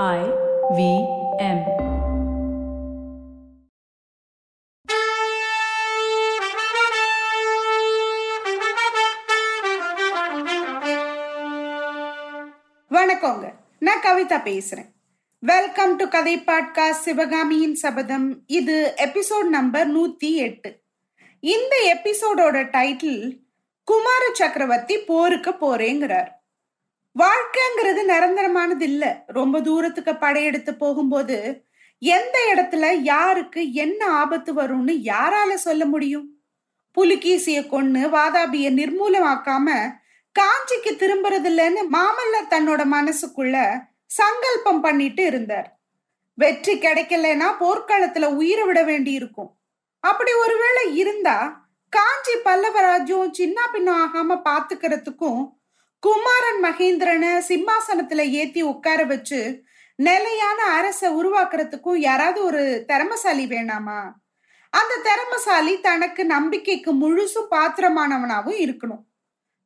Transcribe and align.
I 0.00 0.20
V 0.76 0.82
M. 1.38 1.58
வணக்கங்க. 12.90 13.52
நான் 13.78 14.02
கவிதா 14.02 14.38
பேசுறேன். 14.48 14.88
வெல்கம் 15.38 15.96
டு 15.96 16.08
கதை 16.08 16.38
பாட்காஸ்ட் 16.38 16.90
சிவகாமியின் 16.90 17.74
சபதம். 17.74 18.42
இது 18.46 18.94
எபிசோட் 18.96 19.48
நம்பர் 19.48 19.96
நூத்தி 19.96 20.34
எட்டு. 20.34 20.80
இந்த 21.40 21.98
எபிசோடோட 21.98 22.64
டைட்டில் 22.76 23.38
குமார 23.84 24.30
சக்கரவர்த்தி 24.32 24.98
போருக்கு 24.98 25.50
போறேங்கிறார். 25.50 26.40
வாழ்க்கைங்கிறது 27.16 28.02
நிரந்தரமானது 28.04 28.80
இல்ல. 28.80 29.24
ரொம்ப 29.26 29.60
தூரத்துக்கு 29.60 30.16
படையெடுத்து 30.16 30.74
போகும்போது 30.74 31.64
எந்த 32.02 32.36
இடத்துல 32.54 32.92
யாருக்கு 33.02 33.72
என்ன 33.72 34.06
ஆபத்து 34.12 34.54
வரும்னு 34.54 34.92
யாரால 35.04 35.54
சொல்ல 35.54 35.84
முடியும்? 35.84 36.26
புலிகேசிய 36.96 37.60
கொன்னு 37.60 38.02
வாதாபிய 38.10 38.70
நிர்மூலமாக்காம 38.70 39.68
காஞ்சிக்கு 40.36 40.92
திரும்புறது 40.96 41.48
இல்லைன்னு 41.48 41.82
மாமல்லர் 41.92 42.50
தன்னோட 42.50 42.82
மனசுக்குள்ள 42.86 43.56
சங்கல்பம் 44.10 44.80
பண்ணிட்டு 44.80 45.22
இருந்தார். 45.26 45.68
வெற்றி 46.38 46.78
கிடைக்கலன்னா 46.78 47.48
போர்க்களத்துல 47.60 48.24
உயிரை 48.34 48.64
விட 48.64 48.82
வேண்டி 48.82 49.12
இருக்கும் 49.12 49.50
அப்படி 50.04 50.32
ஒருவேளை 50.32 50.96
இருந்தா 50.96 51.36
காஞ்சி 51.92 52.36
பல்லவ 52.42 52.80
ராஜ்யம் 52.80 53.32
சின்ன 53.32 53.68
பின்னும் 53.72 54.00
ஆகாம 54.00 54.38
பாத்துக்கிறதுக்கும் 54.44 55.40
குமாரன் 56.02 56.60
மகேந்திரனை 56.64 57.32
சிம்மாசனத்துல 57.48 58.22
ஏத்தி 58.30 58.62
உட்கார 58.62 59.04
வச்சு 59.04 59.64
நிலையான 59.96 60.64
அரச 60.64 61.00
உருவாக்குறதுக்கும் 61.12 61.94
யாராவது 61.94 62.44
ஒரு 62.44 62.84
திறமசாலி 62.88 63.44
வேணாமா? 63.46 64.00
அந்த 64.70 64.94
திறமசாலி 65.08 65.80
தனக்கு 65.80 66.24
நம்பிக்கைக்கு 66.26 66.92
முழுசும் 66.92 67.48
பாத்திரமானவனாவும் 67.50 68.58
இருக்கணும். 68.64 69.02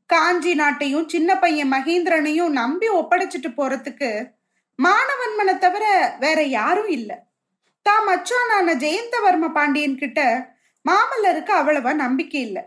காஞ்சி 0.06 0.54
நாட்டையும் 0.54 1.08
சின்ன 1.08 1.38
பையன் 1.38 1.72
மகேந்திரனையும் 1.72 2.52
நம்பி 2.60 2.88
ஒப்படைச்சிட்டு 2.88 3.52
போறதுக்கு 3.56 4.10
மாணவன்மனை 4.78 5.58
தவிர 5.58 6.16
வேற 6.20 6.42
யாரும் 6.42 6.88
இல்லை. 6.88 7.16
தான் 7.82 8.06
மச்சானான 8.08 8.76
ஜெயந்தவர்ம 8.84 9.52
பாண்டியன் 9.52 10.00
கிட்ட 10.04 10.20
மாமல்லருக்கு 10.84 11.52
அவ்வளவா 11.60 11.94
நம்பிக்கை 11.94 12.40
இல்லை. 12.40 12.64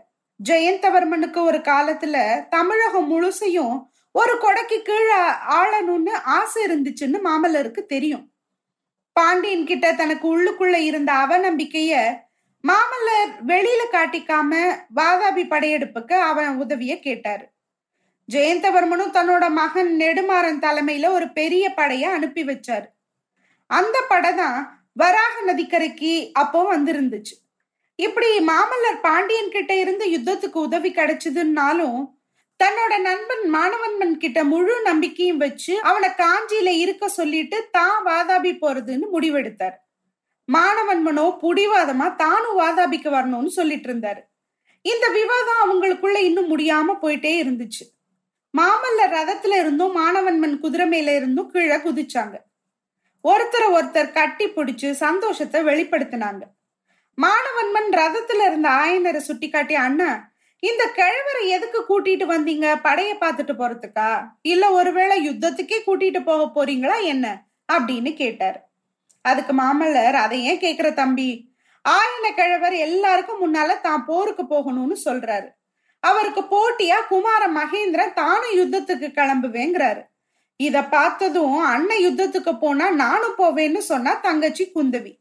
ஜெயந்தவர்மனுக்கு 0.48 1.40
ஒரு 1.42 1.58
காலத்துல 1.58 2.16
தமிழகம் 2.48 3.08
முழுசையும் 3.12 3.74
ஒரு 4.12 4.34
கொடைக்கு 4.42 4.78
கீழே 4.82 5.20
ஆளணும்னு 5.58 6.10
ஆசை 6.10 6.66
இருந்துச்சுன்னு 6.66 7.18
மாமல்லருக்கு 7.24 7.82
தெரியும். 7.86 8.24
பாண்டியன் 9.12 9.66
கிட்ட 9.66 9.92
தனக்கு 9.92 10.26
உள்ளுக்குள்ள 10.28 10.74
இருந்த 10.74 11.12
அவநம்பிக்கைய 11.12 11.92
மாமல்லர் 12.64 13.32
வெளியில 13.46 13.82
காட்டிக்காம 13.92 14.52
வாதாபி 14.96 15.44
படையெடுப்புக்கு 15.50 16.12
அவன் 16.12 16.56
உதவிய 16.56 16.98
கேட்டாரு. 17.00 17.46
ஜெயந்தவர்மனும் 18.32 19.14
தன்னோட 19.16 19.50
மகன் 19.50 19.92
நெடுமாறன் 19.98 20.62
தலைமையில 20.66 21.08
ஒரு 21.08 21.32
பெரிய 21.32 21.74
படைய 21.76 22.02
அனுப்பி 22.02 22.44
வச்சாரு. 22.44 22.88
அந்த 23.66 23.96
படை 24.08 24.34
தான் 24.34 24.58
வராக 24.92 25.34
நதிக்கரைக்கு 25.46 26.32
அப்போ 26.32 26.60
வந்திருந்துச்சு. 26.76 27.34
இப்படி 28.04 28.28
மாமல்லர் 28.40 29.00
பாண்டியன் 29.02 29.52
கிட்ட 29.52 29.72
இருந்து 29.74 30.04
யுத்தத்துக்கு 30.10 30.58
உதவி 30.58 30.90
கிடைச்சதுன்னாலும் 30.90 32.00
தன்னோட 32.60 32.94
நண்பன் 32.98 33.44
மாணவன்மன் 33.50 34.16
கிட்ட 34.18 34.44
முழு 34.44 34.74
நம்பிக்கையும் 34.82 35.36
வச்சு 35.36 35.74
அவனை 35.80 36.08
காஞ்சியில 36.22 36.70
இருக்க 36.84 37.08
சொல்லிட்டு 37.08 37.58
தான் 37.70 37.98
வாதாபி 38.06 38.52
போறதுன்னு 38.54 39.06
முடிவெடுத்தார். 39.14 39.76
மாணவன்மனோ 40.48 41.24
புடிவாதமா 41.42 42.06
தானும் 42.16 42.58
வாதாபிக்கு 42.60 43.10
வரணும்னு 43.10 43.50
சொல்லிட்டு 43.58 43.88
இருந்தாரு. 43.90 44.22
இந்த 44.84 45.06
விவாதம் 45.08 45.62
அவங்களுக்குள்ள 45.64 46.18
இன்னும் 46.18 46.50
முடியாம 46.52 46.96
போயிட்டே 47.02 47.32
இருந்துச்சு. 47.42 47.84
மாமல்லர் 48.54 49.14
ரதத்துல 49.18 49.58
இருந்தும் 49.58 49.92
மாணவன்மன் 49.92 50.56
குதிரை 50.60 50.86
மேல 50.86 51.14
இருந்தும் 51.14 51.50
கீழே 51.50 51.76
குதிச்சாங்க. 51.76 52.36
ஒருத்தரை 53.24 53.68
ஒருத்தர் 53.78 54.12
கட்டி 54.12 54.46
பிடிச்சு 54.46 54.90
சந்தோஷத்தை 55.04 55.60
வெளிப்படுத்தினாங்க. 55.62 56.42
மாணவன்மன் 57.22 57.90
ரதத்துல 57.90 58.46
இருந்த 58.46 58.68
ஆயனரை 58.68 59.16
சுட்டி 59.16 59.48
காட்டி 59.48 59.74
அண்ணா 59.74 60.28
இந்த 60.58 60.90
கிழவரை 60.96 61.48
எதுக்கு 61.48 61.80
கூட்டிட்டு 61.88 62.24
வந்தீங்க? 62.24 62.66
படைய 62.84 63.10
பார்த்துட்டு 63.20 63.54
போறதுக்கா? 63.58 64.24
இல்ல 64.42 64.70
ஒருவேளை 64.70 65.28
யுத்தத்துக்கே 65.28 65.78
கூட்டிட்டு 65.86 66.24
போக 66.24 66.42
போறீங்களா 66.46 67.02
என்ன? 67.02 67.42
அப்படின்னு 67.72 68.14
கேட்டார். 68.14 68.70
அதுக்கு 69.22 69.52
மாமல்லர் 69.52 70.12
அதை 70.12 70.44
ஏன் 70.44 70.58
கேக்குற 70.58 70.94
தம்பி? 70.94 71.54
ஆயன 71.88 72.34
கிழவர் 72.34 72.72
எல்லாருக்கும் 72.72 73.40
முன்னால 73.40 73.80
தான் 73.80 74.04
போருக்கு 74.04 74.42
போகணும்னு 74.42 74.96
சொல்றாரு. 75.04 75.48
அவருக்கு 76.00 76.40
போட்டியா 76.40 77.06
குமார 77.08 77.48
மகேந்திரன் 77.48 78.12
தானும் 78.12 78.56
யுத்தத்துக்கு 78.56 79.08
கிளம்புவேங்கிறாரு. 79.12 80.02
இத 80.56 80.84
பார்த்ததும் 80.84 81.58
அண்ணன் 81.58 82.04
யுத்தத்துக்கு 82.08 82.58
போனா 82.58 82.90
நானும் 82.90 83.38
போவேன்னு 83.38 83.78
சொன்னா 83.78 84.14
தங்கச்சி 84.14 84.70
குந்தவி. 84.74 85.18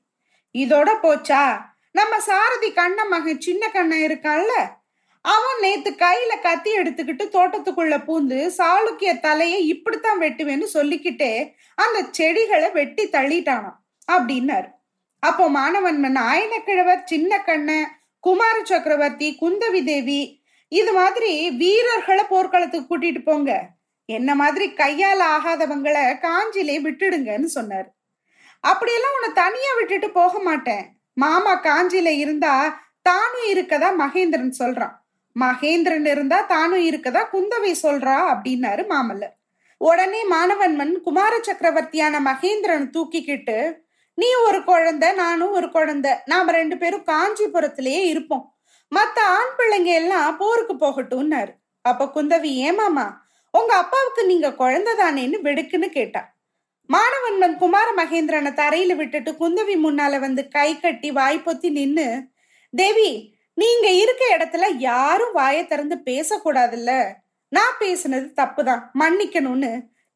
இதோட 0.53 0.89
போச்சா? 1.03 1.68
நம்ம 1.91 2.19
சாரதி 2.19 2.71
கண்ண 2.71 3.05
மகன் 3.05 3.39
சின்ன 3.39 3.69
கண்ணன் 3.69 4.05
இருக்கான்ல? 4.09 4.77
அவன் 5.21 5.59
நேத்து 5.59 5.91
கையில 5.91 6.41
கத்தி 6.41 6.77
எடுத்துக்கிட்டு 6.77 7.25
தோட்டத்துக்குள்ள 7.25 8.03
பூந்து 8.05 8.51
சாளுக்கிய 8.57 9.19
தலையை 9.19 9.67
இப்படித்தான் 9.67 10.21
வெட்டுவேன்னு 10.21 10.63
சொல்லிக்கிட்டே 10.63 11.53
அந்த 11.75 12.05
செடிகளை 12.11 12.71
வெட்டி 12.71 13.07
தள்ளிட்டானான் 13.07 13.79
அப்படின்னாரு. 14.11 14.67
அப்போ 15.19 15.49
மாணவன் 15.49 16.15
ஆயனக்கிழவர் 16.15 17.03
சின்ன 17.03 17.41
கண்ணன் 17.41 17.87
குமார 18.19 18.61
சக்கரவர்த்தி 18.63 19.37
குந்தவி 19.41 19.83
தேவி 19.83 20.43
இது 20.67 20.93
மாதிரி 20.93 21.51
வீரர்களை 21.51 22.23
போர்க்களத்துக்கு 22.23 22.99
கூட்டிட்டு 22.99 23.23
போங்க. 23.23 23.69
என்ன 24.05 24.35
மாதிரி 24.35 24.71
கையால 24.71 25.21
ஆகாதவங்களை 25.35 26.19
காஞ்சிலே 26.19 26.81
விட்டுடுங்கன்னு 26.81 27.43
சொன்னார். 27.43 27.95
அப்படியெல்லாம் 28.59 29.13
உன்னை 29.13 29.31
தனியா 29.33 29.73
விட்டுட்டு 29.75 30.09
போக 30.09 30.39
மாட்டேன். 30.39 30.98
மாமா 31.13 31.61
காஞ்சியில 31.61 32.07
இருந்தா 32.07 32.81
தானும் 33.01 33.47
இருக்கதா 33.53 33.89
மகேந்திரன் 33.99 34.53
சொல்றான். 34.59 34.95
மகேந்திரன் 35.39 36.05
இருந்தா 36.05 36.41
தானும் 36.41 36.85
இருக்கதா 36.89 37.21
குந்தவை 37.33 37.75
சொல்றா 37.83 38.15
அப்படின்னாரு 38.33 38.83
மாமல்லர். 38.89 39.35
உடனே 39.77 40.25
மாணவன்மன் 40.25 41.01
குமார 41.01 41.39
சக்கரவர்த்தியான 41.41 42.19
மகேந்திரன் 42.19 42.89
தூக்கிக்கிட்டு 42.89 43.77
நீ 44.13 44.27
ஒரு 44.45 44.63
குழந்தை 44.63 45.11
நானும் 45.11 45.51
ஒரு 45.51 45.71
குழந்தை. 45.71 46.11
நாம 46.25 46.51
ரெண்டு 46.51 46.77
பேரும் 46.77 47.03
காஞ்சிபுரத்திலேயே 47.03 48.01
இருப்போம். 48.03 48.55
மத்த 48.95 49.19
ஆண் 49.19 49.55
பிள்ளைங்க 49.57 49.85
எல்லாம் 49.85 50.37
போருக்கு 50.37 50.73
போகட்டும்னாரு. 50.73 51.51
அப்ப 51.81 52.05
குந்தவி 52.05 52.51
ஏமாமா 52.69 53.17
உங்க 53.51 53.75
அப்பாவுக்கு 53.75 54.25
நீங்க 54.25 54.55
குழந்தை 54.55 54.93
தானேன்னு 54.93 55.37
வெடுக்குன்னு 55.43 55.89
கேட்டா. 55.89 56.38
மாணவன்மன் 56.89 57.57
குமார 57.57 57.87
மகேந்திரனை 57.97 58.51
தரையில 58.53 58.95
விட்டுட்டு 58.95 59.31
குந்தவி 59.31 59.75
முன்னால 59.85 60.19
வந்து 60.19 60.47
கை 60.47 60.79
கட்டி 60.79 61.11
வாய் 61.11 61.43
பொத்தி 61.45 61.69
நின்னு 61.69 62.27
தேவி 62.69 63.37
நீங்க 63.53 63.89
இருக்க 63.89 64.37
இடத்துல 64.37 64.65
யாரும் 64.77 65.33
வாயை 65.33 65.65
திறந்து 65.65 65.95
பேசக்கூடாதுல்ல. 66.05 67.13
நான் 67.47 67.75
பேசுனது 67.79 68.27
தப்புதான். 68.41 68.83
மன்னிக்கணும்னு 68.99 69.71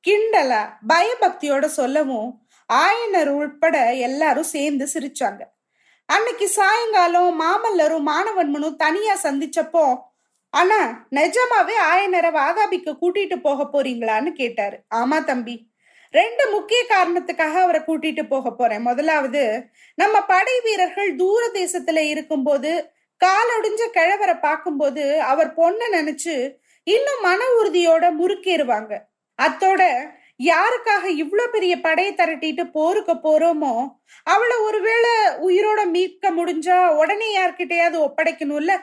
கிண்டலா 0.08 0.62
பயபக்தியோட 0.90 1.66
சொல்லவும் 1.66 2.42
ஆயனர் 2.74 3.28
உட்பட 3.28 3.94
எல்லாரும் 3.94 4.44
சேர்ந்து 4.44 4.88
சிரிச்சாங்க. 4.94 5.42
அன்னைக்கு 6.06 6.48
சாயங்காலம் 6.50 7.42
மாமல்லரும் 7.42 8.08
மாணவன்மனும் 8.08 8.76
தனியா 8.76 9.16
சந்திச்சப்போ 9.24 9.98
ஆனா 10.50 11.08
நிஜமாவே 11.12 11.76
ஆயனரை 11.92 12.32
வாதாபிக்கு 12.40 12.92
கூட்டிட்டு 13.02 13.42
போக 13.42 13.68
போறீங்களான்னு 13.74 14.32
கேட்டாரு. 14.32 14.80
ஆமா 14.96 15.24
தம்பி 15.24 15.56
ரெண்டு 16.18 16.44
முக்கிய 16.56 16.80
காரணத்துக்காக 16.90 17.56
அவரை 17.66 17.82
கூட்டிட்டு 17.88 18.24
போக 18.34 18.48
போறேன். 18.52 18.84
முதலாவது 18.88 19.44
நம்ம 20.02 20.16
படை 20.34 20.56
வீரர்கள் 20.66 21.12
தூர 21.22 21.44
தேசத்துல 21.54 22.02
இருக்கும்போது 22.14 22.72
காலொடிஞ்ச 23.22 23.82
கிழவரை 23.98 24.36
பார்க்கும்போது 24.40 25.04
அவர் 25.32 25.50
பொண்ணை 25.60 25.88
நினைச்சு 25.98 26.36
இன்னும் 26.88 27.22
மன 27.22 27.42
உறுதியோட 27.60 28.06
முறுக்கேறுவாங்க. 28.20 28.94
அத்தோட 29.40 29.82
யாருக்காக 30.52 31.06
இவ்வளோ 31.22 31.44
பெரிய 31.56 31.74
படையை 31.82 32.12
திரட்டிட்டு 32.14 32.64
போருக்கு 32.78 33.16
போறோமோ 33.26 33.74
அவளை 34.28 34.58
ஒருவேளை 34.68 35.12
உயிரோட 35.48 35.82
மீட்க 35.96 36.32
முடிஞ்சா 36.40 36.80
உடனே 37.02 37.30
யார்கிட்டயாவது 37.38 37.98
ஒப்படைக்கணும்ல? 38.08 38.74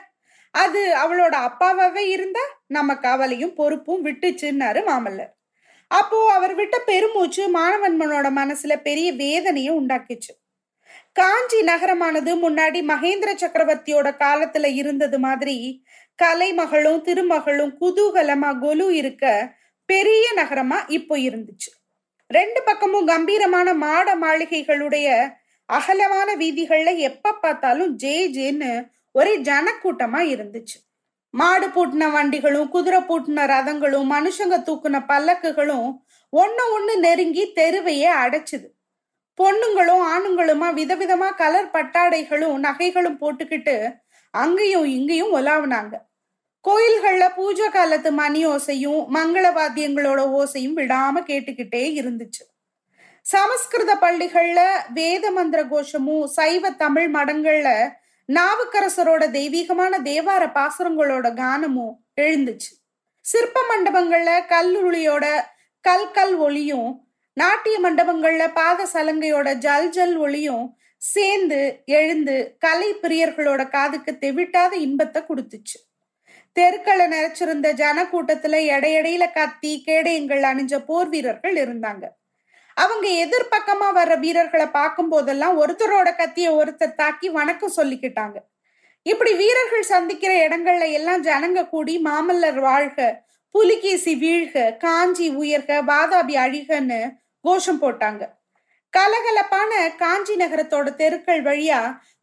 அது 0.55 0.81
அவளோட 1.03 1.35
அப்பாவாவே 1.47 2.03
இருந்தா 2.15 2.45
நம்ம 2.77 2.95
கவலையும் 3.05 3.53
பொறுப்பும் 3.59 4.05
விட்டுச்சுன்னாரு 4.05 4.81
மாமல்லர். 4.89 5.31
அப்போ 5.91 6.17
அவர் 6.33 6.53
விட்ட 6.55 6.75
பெருமூச்சு 6.89 7.43
மாணவன்மனோட 7.57 8.27
மனசுல 8.39 8.73
பெரிய 8.87 9.07
வேதனையை 9.23 9.71
உண்டாக்கிச்சு. 9.79 10.31
காஞ்சி 11.19 11.59
நகரமானது 11.61 12.31
முன்னாடி 12.43 12.79
மகேந்திர 12.91 13.29
சக்கரவர்த்தியோட 13.41 14.09
காலத்துல 14.23 14.69
இருந்தது 14.81 15.17
மாதிரி 15.19 15.57
கலைமகளும் 16.19 17.01
திருமகளும் 17.07 17.73
குதூகலமா 17.81 18.51
கொலு 18.59 18.87
இருக்க 19.01 19.25
பெரிய 19.89 20.25
நகரமா 20.39 20.77
இப்போ 20.97 21.15
இருந்துச்சு. 21.27 21.69
ரெண்டு 22.29 22.59
பக்கமும் 22.63 23.07
கம்பீரமான 23.07 23.69
மாட 23.83 24.07
மாளிகைகளுடைய 24.15 25.07
அகலமான 25.69 26.29
வீதிகள்ல 26.35 26.91
எப்ப 27.09 27.35
பார்த்தாலும் 27.43 27.91
ஜே 28.03 28.15
ஜேன்னு 28.37 28.71
ஒரே 29.11 29.33
ஜனக்கூட்டமா 29.49 30.21
இருந்துச்சு. 30.33 30.77
மாடு 31.33 31.67
பூட்டின 31.67 32.11
வண்டிகளும் 32.11 32.69
குதிரை 32.69 32.99
பூட்டின 32.99 33.45
ரதங்களும் 33.51 34.11
மனுஷங்க 34.13 34.55
தூக்குன 34.67 34.99
பல்லக்குகளும் 35.07 35.89
ஒன்னு 36.29 36.63
ஒண்ணு 36.73 36.99
நெருங்கி 36.99 37.51
தெருவையே 37.55 38.09
அடைச்சுது. 38.23 38.67
பொண்ணுங்களும் 39.37 40.03
ஆணுங்களுமா 40.13 40.67
விதவிதமா 40.79 41.35
கலர் 41.35 41.69
பட்டாடைகளும் 41.73 42.57
நகைகளும் 42.57 43.19
போட்டுக்கிட்டு 43.21 43.75
அங்கேயும் 44.29 44.85
இங்கேயும் 44.85 45.35
உலாவுனாங்க 45.35 45.95
கோயில்கள்ல 46.67 47.35
பூஜை 47.35 47.69
காலத்து 47.69 48.11
மணி 48.11 48.47
ஓசையும் 48.47 49.01
மங்கள 49.13 49.45
வாத்தியங்களோட 49.57 50.21
ஓசையும் 50.39 50.77
விடாம 50.77 51.23
கேட்டுக்கிட்டே 51.27 51.83
இருந்துச்சு. 52.01 52.43
சமஸ்கிருத 53.21 53.95
பள்ளிகள்ல 53.95 54.59
வேத 54.93 55.31
மந்திர 55.31 55.63
கோஷமும் 55.63 56.25
சைவ 56.25 56.69
தமிழ் 56.69 57.09
மடங்கள்ல 57.15 57.69
நாவுக்கரசரோட 58.27 59.31
தெய்வீகமான 59.31 59.99
தேவார 59.99 60.43
பாசுரங்களோட 60.51 61.33
கானமும் 61.33 61.95
எழுந்துச்சு. 62.21 62.71
சிற்ப 63.19 63.61
மண்டபங்கள்ல 63.69 64.31
கல்லுளியோட 64.49 65.25
கல் 65.81 66.11
கல் 66.11 66.35
ஒளியும் 66.35 67.07
நாட்டிய 67.33 67.79
மண்டபங்கள்ல 67.79 68.53
பாத 68.53 68.87
சலங்கையோட 68.93 69.53
ஜல் 69.53 69.89
ஜல் 69.89 70.15
ஒளியும் 70.15 70.77
சேர்ந்து 70.97 71.81
எழுந்து 71.85 72.55
கலை 72.59 72.95
பிரியர்களோட 72.95 73.69
காதுக்கு 73.69 74.17
தெவிட்டாத 74.17 74.75
இன்பத்தை 74.75 75.21
கொடுத்துச்சு. 75.21 75.77
தெருக்களை 76.53 77.05
நிறைச்சிருந்த 77.05 77.73
ஜன 77.73 78.03
கூட்டத்துல 78.03 78.55
எடையடையில 78.75 79.33
கத்தி 79.33 79.83
கேடயங்கள் 79.87 80.41
அணிஞ்ச 80.41 80.83
போர் 80.85 81.09
வீரர்கள் 81.09 81.55
இருந்தாங்க. 81.55 82.03
அவங்க 82.81 83.07
எதிர்பக்கமா 83.23 83.87
வர்ற 83.97 84.13
வீரர்களை 84.19 84.67
பார்க்கும் 84.77 85.09
போதெல்லாம் 85.09 85.55
ஒருத்தரோட 85.61 86.09
கத்திய 86.19 86.47
ஒருத்தர் 86.59 86.99
தாக்கி 87.01 87.29
வணக்கம் 87.29 87.77
சொல்லிக்கிட்டாங்க. 87.77 88.37
இப்படி 89.05 89.31
வீரர்கள் 89.41 89.91
சந்திக்கிற 89.93 90.31
இடங்கள்ல 90.45 90.85
எல்லாம் 90.97 91.23
ஜனங்க 91.23 91.61
கூடி 91.69 91.95
மாமல்லர் 92.03 92.59
வாழ்க 92.67 92.99
புலிகேசி 93.55 94.13
வீழ்க 94.23 94.77
காஞ்சி 94.83 95.27
உயர்க 95.41 95.71
வாதாபி 95.89 96.35
அழிகன்னு 96.43 96.99
கோஷம் 97.45 97.81
போட்டாங்க. 97.81 98.23
கலகலப்பான 98.93 99.71
காஞ்சி 100.01 100.33
நகரத்தோட 100.35 100.87
தெருக்கள் 101.01 101.41
வழியா 101.43 101.79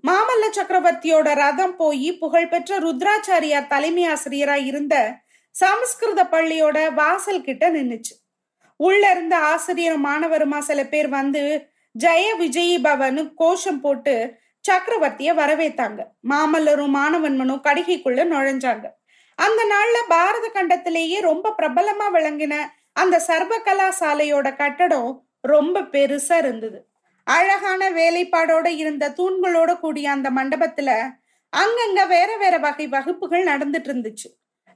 மாமல்ல 0.09 0.49
சக்கரவர்த்தியோட 0.57 1.29
ரதம் 1.43 1.77
போய் 1.77 2.09
புகழ்பெற்ற 2.23 2.79
ருத்ராச்சாரியார் 2.79 3.71
தலைமை 3.75 4.05
ஆசிரியராய் 4.15 4.67
இருந்த 4.71 4.95
சமஸ்கிருத 5.55 6.25
பள்ளியோட 6.35 6.79
வாசல் 6.95 7.47
கிட்ட 7.47 7.65
நின்னுச்சு. 7.77 8.15
உள்ள 8.81 9.11
இருந்த 9.11 9.37
ஆசிரியர் 9.53 9.99
மாணவருமா 10.01 10.59
சில 10.59 10.81
பேர் 10.85 11.09
வந்து 11.09 11.43
ஜெய 11.95 12.27
விஜயி 12.41 12.77
பவனு 12.83 13.23
கோஷம் 13.35 13.81
போட்டு 13.81 14.15
சக்கரவர்த்திய 14.65 15.31
வரவேத்தாங்க. 15.35 16.01
மாமல்லரும் 16.29 16.95
மாணவன்மனும் 16.97 17.65
கடிகைக்குள்ள 17.69 18.21
நுழைஞ்சாங்க. 18.33 18.87
அந்த 19.39 19.61
நாள்ல 19.73 19.99
பாரத 20.09 20.47
கண்டத்திலேயே 20.55 21.19
ரொம்ப 21.21 21.55
பிரபலமா 21.59 22.07
விளங்கின 22.17 22.55
அந்த 22.93 23.17
சர்வ 23.19 23.55
கலாசாலையோட 23.59 24.49
கட்டடம் 24.57 25.11
ரொம்ப 25.41 25.81
பெருசா 25.95 26.37
இருந்தது. 26.39 26.79
அழகான 27.27 27.91
வேலைப்பாடோட 27.91 28.67
இருந்த 28.67 29.15
தூண்களோட 29.19 29.71
கூடிய 29.81 30.11
அந்த 30.11 30.29
மண்டபத்துல 30.31 30.91
அங்கங்க 31.53 32.01
வேற 32.09 32.31
வேற 32.37 32.55
வகை 32.59 32.87
வகுப்புகள் 32.87 33.45
நடந்துட்டு 33.45 33.91
இருந்துச்சு. 33.91 34.29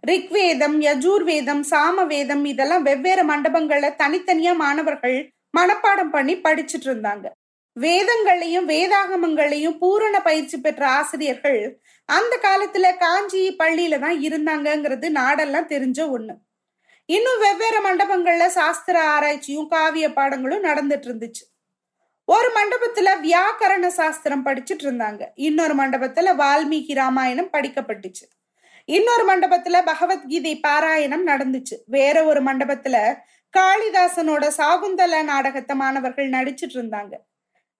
ரிக்வேதம் 0.06 0.76
யஜூர்வேதம் 0.80 1.60
சாமவேதம் 1.60 2.44
இதெல்லாம் 2.44 2.82
வெவ்வேறு 2.82 3.24
மண்டபங்கள்ல 3.28 3.88
தனித்தனியா 4.02 4.54
மாணவர்கள் 4.54 5.32
மனப்பாடம் 5.58 6.10
பண்ணி 6.10 6.34
படிச்சுட்டு 6.36 6.88
இருந்தாங்க. 6.88 7.26
வேதங்களையும் 7.72 8.68
வேதாகமங்களையும் 8.68 9.76
பூரண 9.78 10.20
பயிற்சி 10.20 10.56
பெற்ற 10.56 10.88
ஆசிரியர்கள் 10.88 11.82
அந்த 12.08 12.38
காலத்துல 12.42 12.96
காஞ்சி 12.98 13.56
பள்ளியில 13.58 13.98
தான் 13.98 14.18
இருந்தாங்கங்கிறது 14.20 15.08
நாடெல்லாம் 15.20 15.70
தெரிஞ்ச 15.74 16.00
ஒண்ணு. 16.16 16.34
இன்னும் 17.04 17.40
வெவ்வேறு 17.40 17.80
மண்டபங்கள்ல 17.86 18.46
சாஸ்திர 18.46 18.96
ஆராய்ச்சியும் 19.04 19.70
காவிய 19.70 20.12
பாடங்களும் 20.12 20.64
நடந்துட்டு 20.64 21.08
இருந்துச்சு. 21.08 21.44
ஒரு 22.24 22.48
மண்டபத்துல 22.56 23.08
வியாக்கரண 23.20 23.86
சாஸ்திரம் 23.86 24.46
படிச்சுட்டு 24.46 24.84
இருந்தாங்க. 24.84 25.22
இன்னொரு 25.34 25.74
மண்டபத்துல 25.74 26.34
வால்மீகி 26.36 26.94
ராமாயணம் 26.94 27.52
படிக்கப்பட்டுச்சு. 27.52 28.24
இன்னொரு 28.84 29.24
மண்டபத்துல 29.34 29.84
பகவத்கீதை 29.84 30.60
பாராயணம் 30.66 31.26
நடந்துச்சு. 31.26 31.76
வேற 31.86 32.24
ஒரு 32.24 32.42
மண்டபத்துல 32.42 33.14
காளிதாசனோட 33.58 34.50
சாகுந்தல 34.56 35.22
நாடகத்தை 35.22 35.76
மாணவர்கள் 35.76 36.30
நடிச்சிட்டு 36.30 36.74
இருந்தாங்க. 36.74 37.12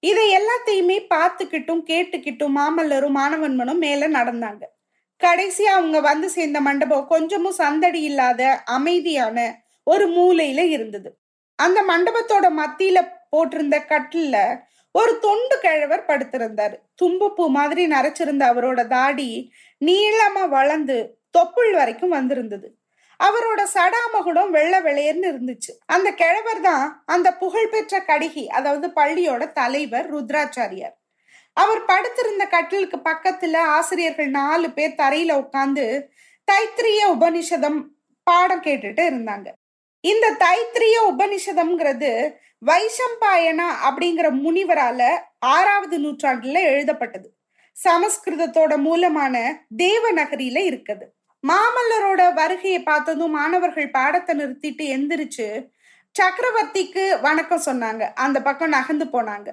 இதை 0.00 0.36
எல்லாத்தையுமே 0.36 1.06
பார்த்துக்கிட்டும் 1.14 1.82
கேட்டுக்கிட்டும் 1.86 2.56
மாமல்லரும் 2.56 3.16
மாணவன்மனும் 3.16 3.78
மேல 3.78 4.08
நடந்தாங்க. 4.08 4.62
கடைசியா 5.24 5.72
அவங்க 5.76 6.00
வந்து 6.00 6.30
சேர்ந்த 6.30 6.60
மண்டபம் 6.60 7.06
கொஞ்சமும் 7.06 7.52
சந்தடி 7.52 8.00
இல்லாத 8.00 8.62
அமைதியான 8.64 9.64
ஒரு 9.84 10.08
மூலையில 10.08 10.58
இருந்தது. 10.58 11.18
அந்த 11.54 11.82
மண்டபத்தோட 11.82 12.46
மத்தியில 12.60 13.08
போட்டிருந்த 13.36 13.76
கட்டில 13.88 14.60
ஒரு 14.92 15.18
தொண்டு 15.18 15.58
கிழவர் 15.60 16.06
படுத்திருந்தார். 16.06 16.74
தும்பப்பூ 17.02 17.48
மாதிரி 17.48 17.86
நரைச்சிருந்த 17.86 18.44
அவரோட 18.52 18.86
தாடி 18.86 19.52
நீளமா 19.84 20.48
வளர்ந்து 20.48 21.18
தொப்புள் 21.38 21.72
வரைக்கும் 21.72 22.08
வந்திருந்தது. 22.08 22.68
அவரோட 23.20 23.60
சடாமகுடம் 23.74 24.50
வெள்ள 24.50 24.80
வெளையர்னு 24.80 25.28
இருந்துச்சு. 25.32 25.72
அந்த 25.86 26.10
கிழவர் 26.10 26.60
தான் 26.60 27.02
அந்த 27.06 27.28
புகழ்பெற்ற 27.34 28.00
கடிகி 28.00 28.46
அதாவது 28.46 28.88
பள்ளியோட 28.88 29.52
தலைவர் 29.52 30.14
ருத்ராச்சாரியார். 30.14 30.96
அவர் 31.56 31.84
படுத்திருந்த 31.84 32.44
கட்டிலுக்கு 32.46 32.98
பக்கத்துல 33.10 33.56
ஆசிரியர்கள் 33.56 34.30
நாலு 34.30 34.70
பேர் 34.70 35.00
தரையில 35.02 35.32
உட்காந்து 35.44 35.86
தைத்திரிய 36.48 37.02
உபனிஷதம் 37.14 37.80
பாடம் 38.26 38.62
கேட்டுட்டு 38.62 39.02
இருந்தாங்க. 39.10 39.48
இந்த 40.02 40.36
தைத்திரிய 40.38 40.96
உபனிஷதம்ங்கிறது 41.10 42.34
வைஷம்பாயனா 42.66 43.68
அப்படிங்கிற 43.88 44.30
முனிவரால 44.44 45.10
ஆறாவது 45.38 45.98
நூற்றாண்டுல 45.98 46.52
எழுதப்பட்டது. 46.52 47.34
சமஸ்கிருதத்தோட 47.84 48.76
மூலமான 48.76 49.64
தேவநகரியில 49.78 50.58
இருக்குது. 50.70 51.06
மாமல்லரோட 51.48 52.34
வருகையை 52.34 52.82
பார்த்ததும் 52.82 53.30
மாணவர்கள் 53.30 53.90
பாடத்தை 53.90 54.36
நிறுத்திட்டு 54.36 54.84
எந்திரிச்சு 54.96 55.68
சக்கரவர்த்திக்கு 56.18 57.20
வணக்கம் 57.20 57.62
சொன்னாங்க. 57.66 58.12
அந்த 58.14 58.42
பக்கம் 58.42 58.68
நகர்ந்து 58.68 59.04
போனாங்க. 59.04 59.48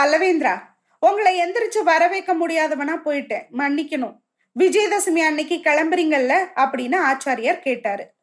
பல்லவேந்திரா 0.00 0.60
உங்களை 1.00 1.40
எந்திரிச்சு 1.40 1.82
வரவேற்க 1.82 2.34
முடியாதவனா 2.34 2.96
போயிட்டேன். 3.04 3.46
மன்னிக்கணும். 3.52 4.16
விஜயதசமி 4.58 5.18
அன்னைக்கு 5.18 5.54
கிளம்புறீங்கல்ல? 5.54 6.34
அப்படின்னு 6.56 6.96
ஆச்சாரியார் 6.96 7.60
கேட்டாரு. 7.60 8.14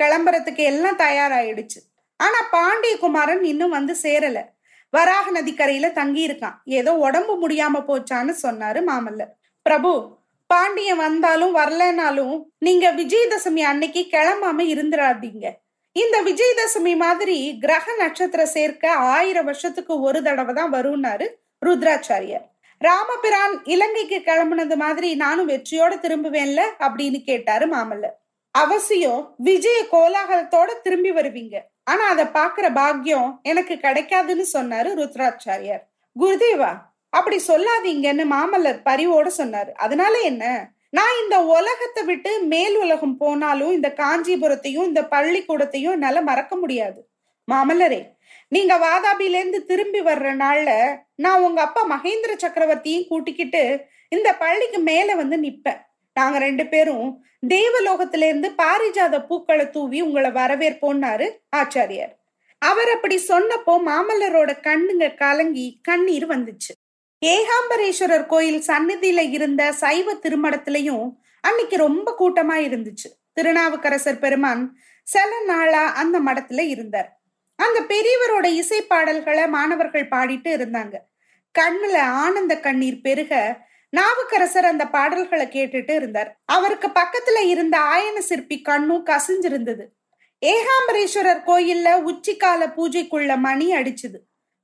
கிளம்புறதுக்கு 0.00 0.62
எல்லாம் 0.72 0.98
தயாராயிடுச்சு. 0.98 1.80
ஆனா 2.16 2.40
பாண்டிய 2.50 2.94
குமாரன் 2.98 3.44
இன்னும் 3.44 3.76
வந்து 3.76 3.94
சேரல. 4.02 4.40
வராக 4.90 5.26
நதிக்கரையில 5.40 5.86
தங்கி 5.92 6.28
இருக்கான் 6.28 6.56
ஏதோ 6.78 6.92
உடம்பு 7.06 7.34
முடியாம 7.42 7.80
போச்சான்னு 7.88 8.32
சொன்னாரு 8.42 8.80
மாமல்லர். 8.90 9.32
பிரபு 9.66 9.92
பாண்டியன் 10.50 11.02
வந்தாலும் 11.06 11.56
வரலனாலும் 11.56 12.34
நீங்க 12.58 12.86
விஜயதசமி 12.92 13.62
அன்னைக்கு 13.70 14.02
கிளம்பாம 14.14 14.64
இருந்துடாதீங்க 14.72 15.46
இந்த 15.96 16.16
விஜயதசமி 16.22 16.92
மாதிரி 16.96 17.38
கிரக 17.58 17.94
நட்சத்திர 17.98 18.42
சேர்க்க 18.46 18.94
ஆயிரம் 19.14 19.44
வருஷத்துக்கு 19.44 19.94
ஒரு 20.00 20.20
தடவை 20.22 20.52
தான் 20.54 20.72
வரும்னாரு 20.74 21.26
ருத்ராச்சாரியர். 21.66 22.44
ராமபிரான் 22.80 23.54
இலங்கைக்கு 23.64 24.18
கிளம்புனது 24.28 24.76
மாதிரி 24.76 25.08
நானும் 25.14 25.48
வெற்றியோட 25.48 25.92
திரும்புவேன்ல 26.04 26.62
அப்படின்னு 26.84 27.18
கேட்டாரு 27.24 27.66
மாமல்லர். 27.66 28.16
அவசியம் 28.54 29.34
விஜய 29.36 29.78
கோலாகலத்தோட 29.92 30.70
திரும்பி 30.82 31.10
வருவீங்க. 31.12 31.56
ஆனா 31.84 32.04
அதை 32.08 32.24
பாக்குற 32.24 32.74
பாக்கியம் 32.74 33.40
எனக்கு 33.42 33.74
கிடைக்காதுன்னு 33.74 34.44
சொன்னாரு 34.52 34.90
ருத்ராச்சாரியார். 35.00 35.84
குருதேவா 36.20 36.72
அப்படி 37.08 37.38
சொல்லாதீங்கன்னு 37.48 38.24
மாமல்லர் 38.30 38.80
பரிவோட 38.84 39.30
சொன்னாரு. 39.38 39.70
அதனால 39.70 40.18
என்ன? 40.18 40.70
நான் 40.90 41.18
இந்த 41.22 41.44
உலகத்தை 41.44 42.04
விட்டு 42.04 42.40
மேல் 42.40 42.76
உலகம் 42.76 43.16
போனாலும் 43.16 43.72
இந்த 43.72 43.94
காஞ்சிபுரத்தையும் 43.96 44.88
இந்த 44.90 45.02
பள்ளிக்கூடத்தையும் 45.02 45.94
என்னால 45.96 46.20
மறக்க 46.20 46.56
முடியாது. 46.56 47.08
மாமல்லரே 47.52 48.00
நீங்க 48.48 48.74
வாதாபில 48.78 49.38
இருந்து 49.38 49.64
திரும்பி 49.64 50.00
வர்ற 50.00 50.28
நாள்ல 50.44 50.70
நான் 51.14 51.42
உங்க 51.42 51.60
அப்பா 51.60 51.82
மகேந்திர 51.90 52.32
சக்கரவர்த்தியும் 52.36 53.08
கூட்டிக்கிட்டு 53.08 53.84
இந்த 54.08 54.34
பள்ளிக்கு 54.34 54.78
மேல 54.78 55.14
வந்து 55.14 55.36
நிப்பேன். 55.40 55.80
நாங்க 56.14 56.38
ரெண்டு 56.38 56.66
பேரும் 56.66 57.24
தேவலோகத்தில 57.48 58.26
இருந்து 58.26 58.48
பாரிஜாத 58.48 59.26
பூக்களை 59.26 59.70
தூவி 59.70 60.00
உங்களை 60.00 60.30
வரவேற்போன்னாரு 60.30 61.26
ஆச்சாரியார். 61.56 62.12
அவர் 62.58 62.90
அப்படி 62.90 63.16
சொன்னப்போ 63.28 63.74
மாமல்லரோட 63.86 64.60
கண்ணுங்க 64.60 65.14
கலங்கி 65.14 65.78
கண்ணீர் 65.82 66.26
வந்துச்சு. 66.28 66.74
ஏகாம்பரேஸ்வரர் 67.26 68.26
கோயில் 68.26 68.62
சந்நிதியில 68.66 69.30
இருந்த 69.30 69.72
சைவ 69.72 70.14
திருமடத்திலையும் 70.14 71.06
அன்னைக்கு 71.40 71.76
ரொம்ப 71.76 72.14
கூட்டமா 72.18 72.56
இருந்துச்சு. 72.68 73.08
திருநாவுக்கரசர் 73.32 74.18
பெருமான் 74.18 74.62
சில 75.02 75.40
நாளா 75.44 75.84
அந்த 75.92 76.20
மடத்துல 76.20 76.60
இருந்தார். 76.60 77.10
அந்த 77.56 77.80
பெரியவரோட 77.80 78.44
இசை 78.44 78.82
பாடல்களை 78.82 79.48
மாணவர்கள் 79.48 80.08
பாடிட்டு 80.08 80.50
இருந்தாங்க. 80.58 80.94
கண்ணுல 81.58 81.96
ஆனந்த 81.96 82.60
கண்ணீர் 82.60 83.00
பெருக 83.00 83.32
நாவுக்கரசர் 83.96 84.64
அந்த 84.64 84.86
பாடல்களை 84.86 85.46
கேட்டுட்டு 85.46 85.94
இருந்தார். 85.94 86.40
அவருக்கு 86.44 86.88
பக்கத்துல 86.88 87.44
இருந்த 87.44 87.78
ஆயன 87.78 88.18
சிற்பி 88.18 88.60
கண்ணும் 88.60 89.06
கசிஞ்சிருந்தது. 89.06 89.84
ஏகாம்பரேஸ்வரர் 90.46 91.42
கோயில்ல 91.46 92.02
உச்சிக்கால 92.02 92.72
பூஜைக்குள்ள 92.76 93.36
மணி 93.36 93.72
அடிச்சுது. 93.72 94.18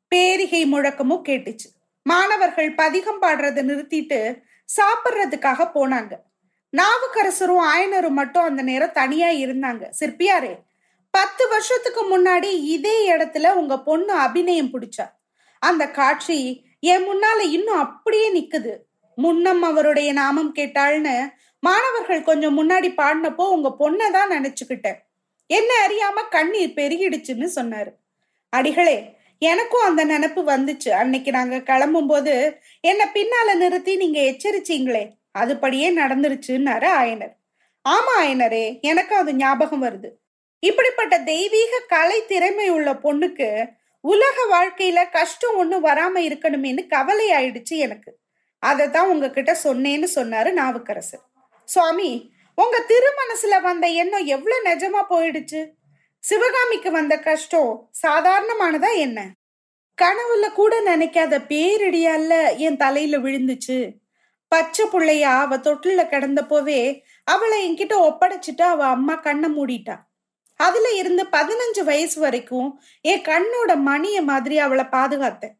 பேரிகை 0.08 0.64
முழக்கமும் 0.64 1.24
கேட்டுச்சு. 1.24 1.68
மாணவர்கள் 2.02 2.74
பதிகம் 2.74 3.22
பாடுறதை 3.22 3.62
நிறுத்திட்டு 3.62 4.40
சாப்பிட்றதுக்காக 4.76 5.70
போனாங்க. 5.74 6.12
நாவுக்கரசரும் 6.76 7.62
ஆயனரும் 7.62 8.18
மட்டும் 8.20 8.42
அந்த 8.42 8.62
நேரம் 8.62 8.92
தனியா 8.92 9.28
இருந்தாங்க. 9.28 9.90
சிற்பியாரே 10.00 10.58
பத்து 11.10 11.48
வருஷத்துக்கு 11.48 12.02
முன்னாடி 12.10 12.50
இதே 12.62 13.12
இடத்துல 13.12 13.52
உங்க 13.52 13.82
பொண்ணு 13.82 14.12
அபிநயம் 14.12 14.70
பிடிச்சா? 14.72 15.06
அந்த 15.58 15.90
காட்சி 15.90 16.64
என் 16.80 17.06
முன்னால 17.08 17.40
இன்னும் 17.40 17.78
அப்படியே 17.78 18.40
நிக்குது. 18.40 18.76
முன்னம் 19.18 19.62
அவருடைய 19.62 20.10
நாமம் 20.12 20.52
கேட்டாள்னு 20.54 21.14
மாணவர்கள் 21.62 22.28
கொஞ்சம் 22.28 22.56
முன்னாடி 22.58 22.88
பாடினப்போ 23.00 23.44
உங்க 23.54 23.68
பொண்ணை 23.78 24.06
தான் 24.10 24.30
நினைச்சுக்கிட்டேன். 24.30 24.98
என்ன 25.50 25.70
அறியாம 25.86 26.24
கண்ணீர் 26.30 26.76
பெருகிடுச்சுன்னு 26.76 27.48
சொன்னாரு. 27.56 27.90
அடிகளே 28.52 28.98
எனக்கும் 29.42 29.86
அந்த 29.88 30.02
நினப்பு 30.04 30.40
வந்துச்சு. 30.54 30.90
அன்னைக்கு 31.00 31.30
நாங்க 31.30 31.56
கிளம்பும் 31.60 32.06
போது 32.06 32.34
என்ன 32.80 33.02
பின்னால 33.14 33.54
நிறுத்தி 33.54 33.92
நீங்க 33.96 34.20
எச்சரிச்சீங்களே 34.30 35.04
அதுபடியே 35.38 35.88
நடந்துருச்சுன்னாரு 36.00 36.88
ஆயனர். 37.00 37.34
ஆமா 37.84 38.14
ஆயனரே 38.22 38.64
எனக்கு 38.80 39.14
அது 39.16 39.34
ஞாபகம் 39.34 39.84
வருது. 39.86 40.08
இப்படிப்பட்ட 40.62 41.14
தெய்வீக 41.32 41.82
கலை 41.88 42.20
திறமை 42.26 42.68
உள்ள 42.68 42.92
பொண்ணுக்கு 43.04 43.50
உலக 44.04 44.36
வாழ்க்கையில 44.50 45.00
கஷ்டம் 45.10 45.58
ஒண்ணு 45.62 45.76
வராம 45.88 46.14
இருக்கணுமேனு 46.28 46.82
கவலை 46.86 47.28
ஆயிடுச்சு 47.32 47.76
எனக்கு. 47.86 48.10
அதை 48.62 48.90
தான் 48.90 49.08
உங்ககிட்ட 49.08 49.58
சொன்னேன்னு 49.64 50.08
சொன்னாரு 50.14 50.52
நாவுக்கரசர். 50.52 51.24
சுவாமி 51.64 52.32
உங்க 52.54 52.84
திருமனசுல 52.88 53.62
வந்த 53.62 53.86
எண்ணம் 53.86 54.24
எவ்வளவு 54.24 54.66
நிஜமா 54.68 55.02
போயிடுச்சு? 55.10 55.60
சிவகாமிக்கு 56.18 56.90
வந்த 56.90 57.18
கஷ்டம் 57.18 57.90
சாதாரணமானதா 58.02 58.96
என்ன? 58.96 59.30
கனவுல 59.98 60.52
கூட 60.52 60.80
நினைக்காத 60.80 61.38
பேரிடியால 61.48 62.56
என் 62.56 62.76
தலையில 62.76 63.18
விழுந்துச்சு. 63.18 63.78
பச்சை 64.48 64.86
புள்ளையா 64.86 65.22
அவ 65.22 65.56
தொட்டில 65.56 66.02
கிடந்தப்போவே 66.04 67.00
அவளை 67.24 67.58
என்கிட்ட 67.64 67.94
ஒப்படைச்சிட்டு 67.98 68.62
அவ 68.62 68.84
அம்மா 68.86 69.14
கண்ணை 69.14 69.50
மூடிட்டா. 69.50 69.96
அதுல 70.56 70.90
இருந்து 70.90 71.24
பதினஞ்சு 71.24 71.84
வயசு 71.84 72.20
வரைக்கும் 72.20 72.80
என் 73.00 73.22
கண்ணோட 73.22 73.76
மணிய 73.76 74.22
மாதிரி 74.22 74.58
அவளை 74.58 74.84
பாதுகாத்தேன். 74.84 75.58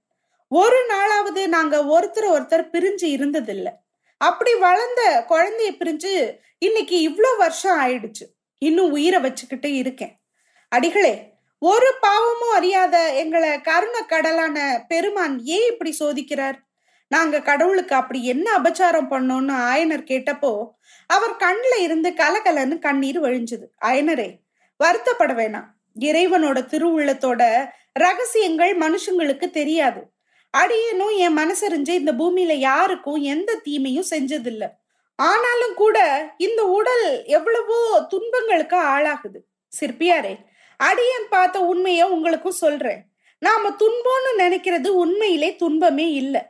ஒரு 0.48 0.86
நாளாவது 0.88 1.46
நாங்க 1.46 1.76
ஒருத்தர் 1.78 2.26
ஒருத்தர் 2.26 2.68
பிரிஞ்சு 2.72 3.06
இருந்ததில்ல. 3.16 3.68
அப்படி 4.16 4.54
வளர்ந்த 4.54 5.24
குழந்தைய 5.28 5.70
பிரிஞ்சு 5.80 6.38
இன்னைக்கு 6.58 7.10
இவ்வளோ 7.10 7.36
வருஷம் 7.38 7.80
ஆயிடுச்சு. 7.80 8.24
இன்னும் 8.58 8.90
உயிரை 8.90 9.20
வச்சுக்கிட்டு 9.20 9.74
இருக்கேன். 9.74 10.20
அடிகளே 10.68 11.32
ஒரு 11.58 11.94
பாவமும் 12.00 12.54
அறியாத 12.54 13.14
எங்களை 13.14 13.60
கருண 13.60 14.06
கடலான 14.08 14.84
பெருமான் 14.88 15.40
ஏன் 15.44 15.70
இப்படி 15.72 15.96
சோதிக்கிறார்? 16.00 16.56
நாங்க 17.08 17.40
கடவுளுக்கு 17.40 17.94
அப்படி 17.94 18.24
என்ன 18.24 18.58
அபச்சாரம் 18.58 19.10
பண்ணோம்னு 19.10 19.54
ஆயனர் 19.54 20.04
கேட்டப்போ 20.10 20.70
அவர் 21.06 21.36
கண்ணுல 21.36 21.80
இருந்து 21.80 22.10
கலகலன்னு 22.10 22.78
கண்ணீர் 22.78 23.20
வழிஞ்சது. 23.20 23.66
ஆயனரே 23.84 24.36
வருத்தப்பட 24.84 25.32
வேணாம். 25.32 25.68
இறைவனோட 26.00 26.58
திருவுள்ளத்தோட 26.72 27.68
ரகசியங்கள் 27.92 28.78
மனுஷங்களுக்கு 28.78 29.50
தெரியாது. 29.50 30.10
அடியனும் 30.50 31.14
என் 31.16 31.38
மனசறிஞ்சு 31.38 31.88
இந்த 31.88 32.12
பூமியில 32.12 32.52
யாருக்கும் 32.52 33.22
எந்த 33.22 33.54
தீமையும் 33.54 34.10
செஞ்சதில்ல. 34.10 34.64
ஆனாலும் 35.14 35.74
கூட 35.74 35.98
இந்த 36.36 36.64
உடல் 36.64 37.24
எவ்வளவோ 37.26 38.06
துன்பங்களுக்கு 38.08 38.76
ஆளாகுது. 38.76 39.38
சிற்பியாரே 39.80 40.34
அடியன் 40.76 41.28
பார்த்த 41.30 41.60
உண்மைய 41.60 42.02
உங்களுக்கும் 42.02 42.60
சொல்றேன். 42.64 43.00
நாம 43.38 43.70
துன்பம்னு 43.70 44.30
நினைக்கிறது 44.38 44.86
உண்மையிலே 44.86 45.56
துன்பமே 45.56 46.12
இல்லை. 46.12 46.42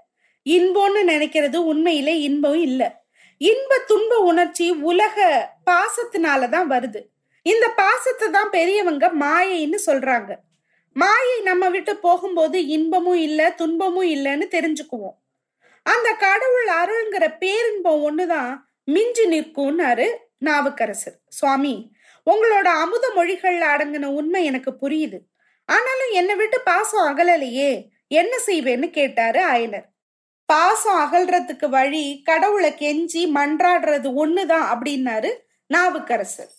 இன்பம்னு 0.47 1.03
நினைக்கிறது 1.13 1.57
உண்மையிலே 1.57 2.21
இன்பம் 2.21 2.61
இல்லை. 2.61 2.89
இன்ப 3.39 3.79
துன்ப 3.87 4.19
உணர்ச்சி 4.19 4.71
உலக 4.71 5.17
பாசத்தினாலதான் 5.71 6.69
வருது. 6.71 7.01
இந்த 7.43 7.69
பாசத்தை 7.69 8.31
தான் 8.31 8.51
பெரியவங்க 8.51 9.11
மாயைன்னு 9.21 9.79
சொல்றாங்க. 9.87 10.31
மாயை 11.01 11.41
நம்ம 11.43 11.65
விட்டு 11.69 11.93
போகும்போது 11.97 12.59
இன்பமும் 12.67 13.21
இல்லை 13.27 13.47
துன்பமும் 13.55 14.09
இல்லைன்னு 14.15 14.47
தெரிஞ்சுக்குவோம். 14.57 15.17
அந்த 15.87 16.09
கடவுள் 16.25 16.69
அருள்ங்கிற 16.83 17.25
பேரின்பம் 17.39 18.01
ஒண்ணுதான் 18.07 18.53
மிஞ்சி 18.85 19.25
நிற்கும்னாரு 19.25 20.07
நாவுக்கரசர். 20.39 21.19
சுவாமி 21.29 21.75
உங்களோட 22.27 22.69
அமுத 22.83 23.05
மொழிகள்ல 23.17 23.65
அடங்கின 23.75 24.07
உண்மை 24.19 24.45
எனக்கு 24.45 24.73
புரியுது. 24.83 25.19
ஆனாலும் 25.69 26.13
என்னை 26.13 26.35
விட்டு 26.35 26.59
பாசம் 26.61 27.07
அகலலையே 27.09 27.71
என்ன 28.21 28.35
செய்வேன்னு 28.47 28.89
கேட்டாரு 28.91 29.41
அயனர் 29.55 29.87
பாசம் 30.49 31.01
அகல்றதுக்கு 31.05 31.67
வழி 31.69 32.05
கடவுளை 32.25 32.71
கெஞ்சி 32.73 33.23
மன்றாடுறது 33.39 34.11
ஒண்ணுதான் 34.23 34.67
அப்படின்னாரு 34.75 35.31
நாவுக்கரசர். 35.75 36.55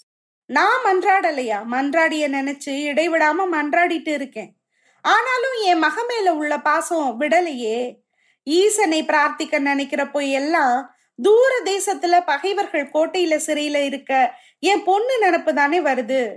நான் 0.49 0.83
மன்றாடலையா? 0.85 1.57
மன்றாடிய 1.71 2.29
நினைச்சு 2.29 2.69
இடைவிடாம 2.69 3.35
மன்றாடிட்டு 3.51 4.07
இருக்கேன். 4.07 4.55
ஆனாலும் 5.01 5.57
என் 5.63 5.77
மக 5.77 6.03
மேல 6.03 6.33
உள்ள 6.33 6.59
பாசம் 6.59 7.19
விடலையே. 7.19 7.95
ஈசனை 8.43 9.03
பிரார்த்திக்க 9.03 9.59
நினைக்கிறப்போ 9.59 10.31
எல்லாம் 10.31 10.95
தூர 11.21 11.61
தேசத்துல 11.63 12.25
பகைவர்கள் 12.25 12.89
கோட்டையில 12.93 13.39
சிறையில 13.45 13.85
இருக்க 13.85 14.33
என் 14.59 14.83
பொண்ணு 14.83 15.21
நினப்பு 15.21 15.53
தானே 15.53 15.79
வருது. 15.79 16.35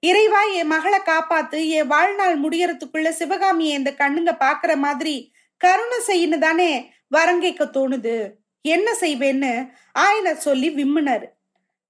இறைவா 0.00 0.42
என் 0.42 0.66
மகளை 0.66 0.98
காப்பாத்து 0.98 1.68
என் 1.68 1.86
வாழ்நாள் 1.86 2.40
முடியறதுக்குள்ள 2.40 3.08
சிவகாமியை 3.08 3.74
இந்த 3.74 3.92
கண்ணுங்க 3.92 4.36
பாக்குற 4.40 4.76
மாதிரி 4.76 5.32
கருணை 5.56 5.98
செய்யணும் 6.06 6.38
தானே 6.38 6.92
வரங்கைக்க 7.16 7.64
தோணுது. 7.72 8.30
என்ன 8.62 8.92
செய்வேன்னு 9.00 9.70
ஆயனர் 9.98 10.44
சொல்லி 10.48 10.70
விம்முனாரு. 10.70 11.34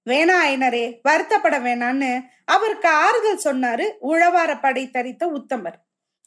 வேணா 0.07 0.35
ஐனரே 0.45 0.99
வருத்தப்பட 1.09 1.59
வேணான்னு 1.59 2.21
அவருக்கு 2.45 2.89
ஆறுதல் 2.89 3.39
சொன்னாரு 3.43 3.91
உழவார 4.01 4.59
படை 4.61 4.89
தரித்த 4.93 5.25
உத்தமர். 5.25 5.77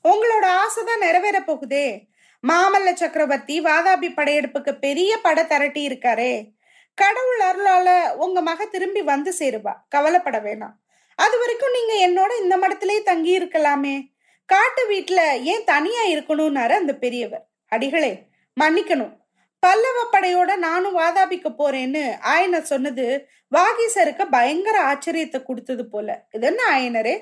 உங்களோட 0.09 0.45
ஆசைதான் 0.45 0.99
நிறைவேற 0.99 1.41
போகுதே. 1.41 2.07
மாமல்ல 2.49 2.93
சக்கரவர்த்தி 2.93 3.61
வாதாபி 3.61 4.13
படையெடுப்புக்கு 4.15 4.79
பெரிய 4.79 5.17
படை 5.17 5.47
திரட்டி 5.47 5.89
இருக்காரே. 5.89 6.51
கடவுள் 6.95 7.39
அருளால 7.39 8.15
உங்க 8.15 8.41
மக 8.41 8.65
திரும்பி 8.65 9.03
வந்து 9.03 9.35
சேருவா. 9.39 9.73
கவலைப்பட 9.89 10.41
வேணாம். 10.41 10.77
அது 11.17 11.39
வரைக்கும் 11.39 11.73
நீங்க 11.73 11.95
என்னோட 12.09 12.43
இந்த 12.43 12.57
மடத்திலேயே 12.57 13.03
தங்கி 13.03 13.41
இருக்கலாமே. 13.41 14.13
காட்டு 14.47 14.91
வீட்டுல 14.91 15.43
ஏன் 15.43 15.65
தனியா 15.65 16.05
இருக்கணும்னாரு 16.05 16.71
அந்த 16.71 16.95
பெரியவர். 16.95 17.47
அடிகளே 17.69 18.23
மன்னிக்கணும். 18.61 19.20
பல்லவ 19.63 19.99
படையோட 20.13 20.57
நானும் 20.57 20.99
வாதாபிக்க 20.99 21.49
போறேன்னு 21.59 22.05
ஆயனர் 22.35 22.71
சொன்னது 22.73 23.29
வாகீசருக்கு 23.57 24.27
பயங்கர 24.31 24.77
ஆச்சரியத்தை 24.83 25.43
கொடுத்தது 25.43 25.89
போல. 25.89 26.27
இது 26.31 26.47
என்ன 26.47 26.63
ஆயனரே? 26.77 27.15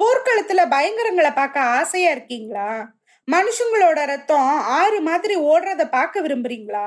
போர்க்களத்துல 0.00 0.60
பயங்கரங்களை 0.68 1.34
பார்க்க 1.34 1.60
ஆசையா 1.60 2.10
இருக்கீங்களா? 2.10 2.92
மனுஷங்களோட 3.30 4.06
ரத்தம் 4.06 4.60
ஆறு 4.78 5.00
மாதிரி 5.00 5.36
ஓடுறத 5.36 5.90
பார்க்க 5.90 6.20
விரும்புறீங்களா? 6.20 6.86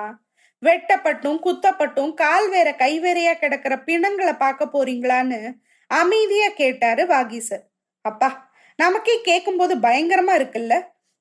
வெட்டப்பட்டும் 0.66 1.40
குத்தப்பட்டும் 1.46 2.14
கால் 2.14 2.50
வேற 2.50 2.74
கை 2.74 3.00
வேறையா 3.00 3.34
கிடக்கிற 3.34 3.80
பிணங்களை 3.80 4.34
பார்க்க 4.34 4.70
போறீங்களான்னு 4.74 5.40
அமைதியா 5.88 6.50
கேட்டாரு 6.50 7.06
வாகீசர். 7.06 7.64
அப்பா 8.02 8.30
நமக்கே 8.76 9.22
கேட்கும்போது 9.22 9.76
பயங்கரமா 9.76 10.34
இருக்குல்ல? 10.42 10.74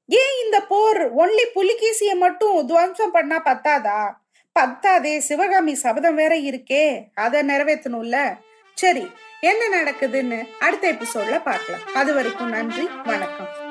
ஏன் 0.07 0.45
இந்த 0.45 0.61
போர்? 0.61 1.17
ஒன்லி 1.17 1.45
புலிகேசிய 1.53 2.15
மட்டும் 2.15 2.69
துவம்சம் 2.69 3.11
பண்ணா 3.13 3.43
பத்தாதா? 3.43 4.13
பத்தாதே 4.61 5.19
சிவகாமி 5.19 5.75
சபதம் 5.75 6.15
வேற 6.15 6.35
இருக்கே. 6.37 7.05
அதை 7.15 7.43
நிறைவேற்றணும்ல 7.43 8.35
சரி 8.75 9.11
என்ன 9.41 9.83
நடக்குதுன்னு 9.83 10.49
அடுத்த 10.59 10.93
எபிசோட்ல 10.93 11.43
பார்க்கலாம். 11.43 11.81
அது 11.95 12.15
வரைக்கும் 12.15 12.49
நன்றி 12.49 12.89
வணக்கம். 13.05 13.64